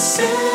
[0.00, 0.49] say